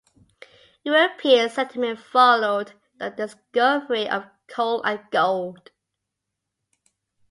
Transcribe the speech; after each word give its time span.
European 0.83 1.47
settlement 1.51 1.99
followed 1.99 2.73
the 2.97 3.11
discovery 3.11 4.09
of 4.09 4.25
coal 4.47 4.81
and 4.81 4.99
gold. 5.11 5.69